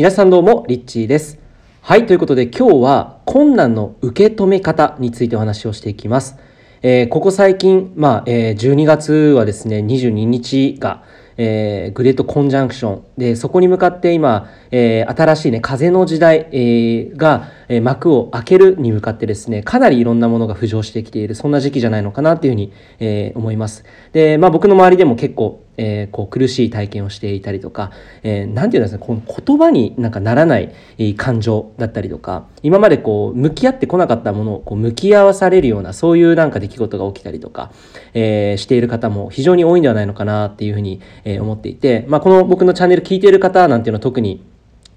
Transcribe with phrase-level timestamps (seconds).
[0.00, 1.38] 皆さんどうも、リッチーです。
[1.82, 6.38] はい、ということで今日は困難の受け止め方についてお話をしていきます。
[6.80, 11.02] えーここ最近、まあ、えー12月はですね、22日が、
[11.36, 23.84] えーグレートコンジャンクションで、そこに向かって今、え新しいね、風の時代、えが、え幕を開けるに向かってですね、かなりいろんなものが浮上してきている、そんな時期じゃないのかなっていうふうに、え思います。
[24.14, 27.90] で、まあ僕の周りでも結構、えーこう苦しい体験をしていたりとか、
[28.22, 30.74] えーなんていうんですか、この言葉になんかならない
[31.16, 37.72] 感情だったりとか、今までこう向き合ってこなかったものをこう向き合わされるような、そういうなんか出来事が起きたりとか、
[38.12, 44.44] えーしている方も非常に多いんではないのかなっていうふうに、えー思っていて、まあこの僕のチャンネル聞いている方なんていうのは特に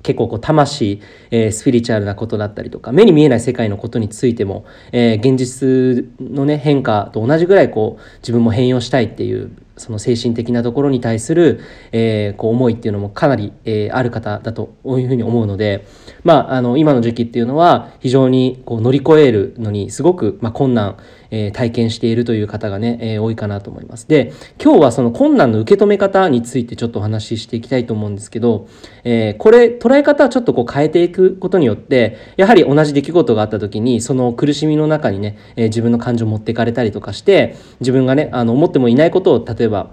[0.01, 15.85] 結構こう魂、えースピリチュアルなことだったりとか目に見えない世界のことについても、えー現実のね変化と同じぐらいこう自分も変容したいっていうその精神的なところに対する、えーこう思いっていうのもかなり、えーある方だというふうに思うので、
[16.23, 20.97] まあ、あの今の時期っていうのは非常にこう乗り越えるのにすごく、まあ、困難、
[21.31, 24.07] えー体験しているという方がね、えー多いかなと思います。
[24.07, 28.67] で今日はその困難の受け止め方についてちょっとお話ししていきたいと思うんですけど、
[29.03, 39.91] えーこれ捉え方をちょっとこう変えていくことによってやはり同じ出来事があった時にその苦しみの中にね、えー自分の感情を持っていかれたりとかして自分がねあの思ってもいないことを例えばえば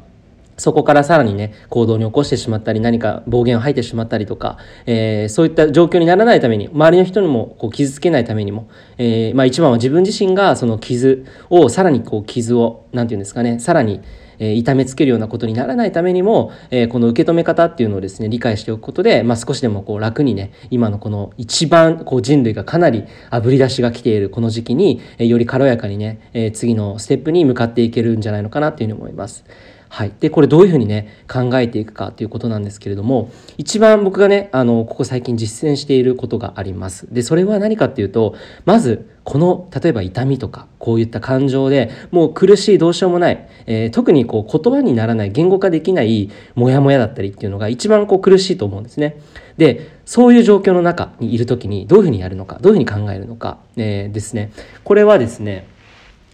[0.61, 14.03] そこからさらにね行動に起こしてしまったり何か暴言を吐いてしまったりとか、えーそういった状況にならないために周りの人にもこう傷つけないためにも、えーまあ、一番は自分自身がその傷をさらにこう傷を何て言うんですかねさらに
[14.41, 29.45] え痛めつけるようなことにならないためにも、えこの受け止め方っていうのをですね理解しておくことで、まあ、少しでもこう楽にね今のこの一番こう人類がかなりあぶり出しが来ているこの時期に、えより軽やかにね、え次のステップに向かっていけるんじゃないのかなっていうふうに思います。
[29.93, 37.13] はい、でこれどういうふうにね考えていくかということなんですけれども一番僕がねあのここ最近実践していることがあります。
[37.13, 49.21] でそれは何かっていうとまずこの例えば痛みとかこういった感情でもう苦しいどうしようもない、えー特にこう言葉にならない言語化できないモヤモヤだったりっていうのが一番こう苦しいと思うんですね。
[49.57, 54.53] でそういう状況の中にいる時にどういうふうにやるのかどういうふうに考えるのか、えーですね。
[54.85, 55.67] これはですね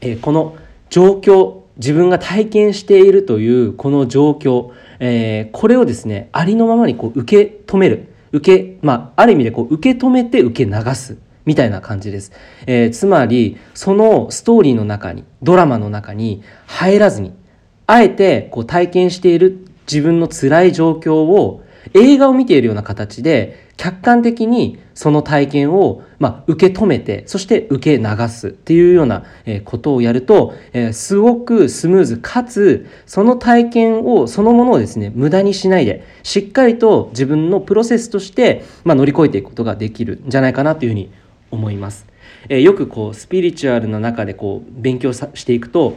[0.03, 0.57] えーこの
[0.91, 8.09] 状況自分が体験しているというこの状況、えーこれをですねありのままにこう受け止める。
[8.33, 11.19] 受けまあある意味でこう受け止めて受け流す。
[11.45, 12.33] みたいな感じです、
[12.67, 17.33] えーつまりそのストーリーの中にドラマの中に入らずに
[17.87, 21.63] あえてこう体験している自分の辛い状況を
[21.97, 29.25] 映画を見ているような形で客観的にその体験を、まあ、受け止めてそして受け流すっていうような
[29.65, 41.11] ことをやると、えーすごくスムーズかつその体験をそのものをですね無駄にしないでしっかりと自分のプロセスとして、まあ、乗り越えていくことができるんじゃないかなというふうに
[41.51, 42.07] 思います。
[42.49, 45.97] えーよくこうスピリチュアルの中でこう勉強していくと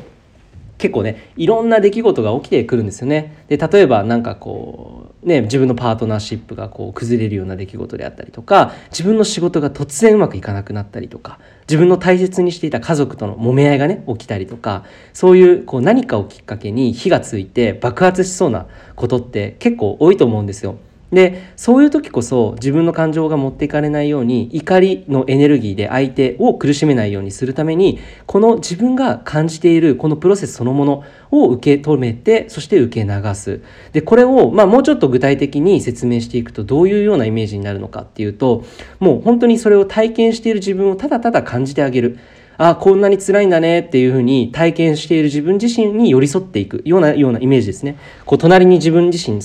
[0.77, 3.43] 結構ねいろんな出来事が起きてくるんですよね。
[3.47, 20.77] で例えばなんかこうね自分のパートナーシップがこう崩れるような出来事であったりとか自分の仕事が突然うまくいかなくなったりとか自分の大切にしていた家族との揉め合いがね起きたりとかそういうこう何かをきっかけに火がついて爆発しそうなことって結構多いと思うんですよ。
[21.11, 33.61] でそういう時こそ自分の感情が持っていかれないように怒りのエネルギーで相手を苦しめないようにするためにこの自分が感じているこのプロセスそのものを受け止めてそして受け流す
[33.91, 38.63] でこれを、まあ、もうちょっと具体的に説明していくとどういうようなイメージになるのかっていうと
[38.99, 42.19] もう本当にそれを体験している自分をただただ感じてあげる
[42.61, 47.97] あこんなに辛いんだねっていうふうに体験している自分自身に寄り添っていくようなようなイメージですね。
[48.25, 49.39] こう隣に自分自身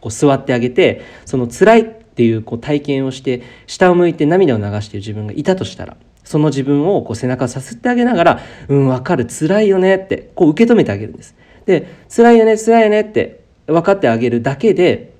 [0.00, 11.36] こう座ってあげてその辛いっていうこう体験をして下を向いて涙を流している自分がいたとしたらその自分をこう背中をさすってあげながら「うん分かる辛いよね」ってこう受け止めてあげるんです。
[11.66, 15.12] で辛いよね辛いよねって分かってあげるだけで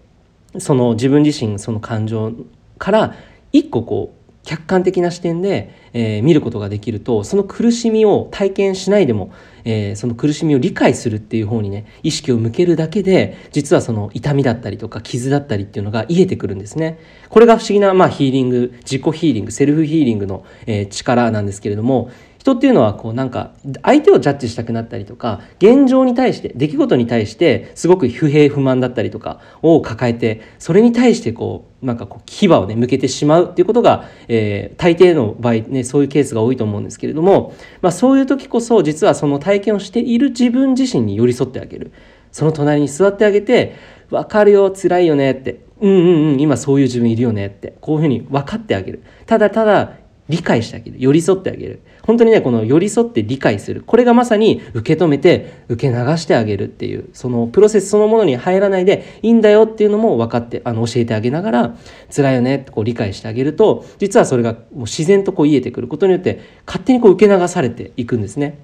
[0.59, 2.33] その自分自身その感情
[2.79, 3.15] から
[3.53, 4.17] 一個こう
[4.47, 9.33] 客観的な視点で、えー見ることができるとその苦しみを体験しないでも、
[9.67, 16.99] えーその苦しみを理解するっていう方にね意識を向けるだけで実はその痛みだったりとか傷だったりっていうのが癒えてくるんですね。
[17.29, 22.11] これが不思議な、まあ、ヒーリング自己ヒーリングセルフヒーリングの、えー力なんですけれども
[22.47, 41.93] 人っていうのはこうなんか相手をジャッジしたくなったりとか現状に対して出来事に対してすごく不平不満だったりとかを抱えてそれに対してこうなんかこう牙をね向けてしまうっていうことが、えー大抵の場合ねそういうケースが多いと思うんですけれども、まあ、そういう時こそ実はその体験をしている自分自身に寄り添ってあげる。
[42.33, 43.77] その隣に座ってあげて
[44.11, 49.03] 「分かるよ辛いよね」ってうんうんうん今そういう自分いるよねってこういうふうに分かってあげる。
[49.25, 49.93] ただただ
[50.29, 50.97] 理解してあげる。
[50.99, 51.81] 寄り添ってあげる。
[52.03, 53.83] 本当にねこの寄り添って理解する。
[53.87, 61.77] これがまさに受け止めて受け流してあげるっていうそのプロセスそのものに入らないでいいんだよっていうのも分かってあの教えてあげながら
[62.15, 68.59] 辛いよねってこう理解してあげると実はそれがもう自然とこう癒えてくることによって勝手にこう受け流されていくんですね。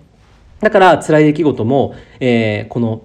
[0.60, 3.02] だから辛い出来事も、えー、この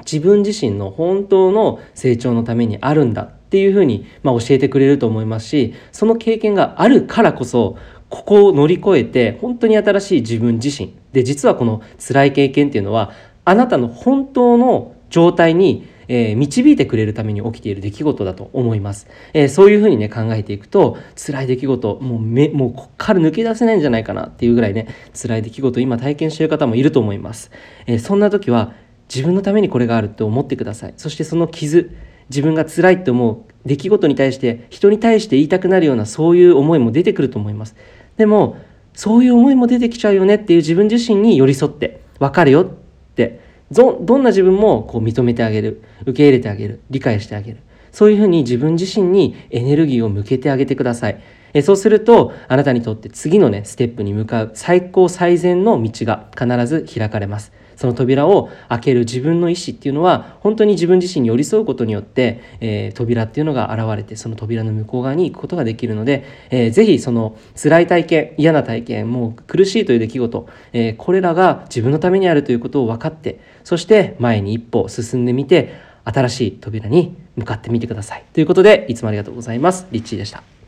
[0.00, 7.78] 自分自身の本当の成長のためにあるんだっていうふうに、まあ、教えてくれると思いますしその経験があるからこそ
[8.10, 13.12] ここを乗り越えて本当に新しい自分自身で実はこの辛い経験っていうのは
[13.46, 19.06] あなたの本当の状態にえー、導いてくれるために起きている出来事だと思います。
[19.34, 27.50] えー、そういうふうにね、考えていくと、辛い出来事、もうめ、もうこっから抜け出せないんじゃないかなっていうぐらいね、辛い出来事を今体験してる方もいると思います。
[27.86, 28.72] えー、そんな時は、
[29.14, 30.94] 自分のためにこれがあるって思ってください。
[30.96, 31.90] そしてその傷、
[32.30, 37.76] 自分が辛いって思う出来事に対して人に対して言いたくなるようなそういう思いも出てくると思います。
[38.16, 38.56] でも
[38.94, 42.66] そういう思いも出てきちゃうよねっていう自分自身に寄り添って分かるよっ
[43.14, 43.40] て
[43.70, 47.58] どんな自分もこう認めてあげる受け入れてあげる理解してあげる。
[47.92, 51.20] そういうふうに自分自身にエネルギーを向けてあげてください。
[51.54, 57.52] えそうするとあなたにとって次のねステップに向かう最高最善の道が必ず開かれます。
[57.78, 75.72] その扉を開ける自分の意思っていうのは本当に自分自身に寄り添うことによって、えー、扉っていうのが現れてその扉の向こう側に行くことができるので、えー、ぜひその辛い体験嫌な体験もう苦しいという出来事、えー、これらが自分のためにあるということを分かってそして前に一歩進んでみて
[76.02, 78.24] 新しい扉に向かってみてください。
[78.32, 79.86] ということでいつもありがとうございます。
[79.92, 80.42] リッチーでした。